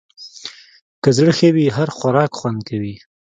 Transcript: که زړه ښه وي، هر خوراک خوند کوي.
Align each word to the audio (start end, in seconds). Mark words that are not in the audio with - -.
که 1.01 1.09
زړه 1.17 1.31
ښه 1.37 1.49
وي، 1.55 1.65
هر 1.77 1.89
خوراک 1.97 2.31
خوند 2.39 2.59
کوي. 2.69 2.95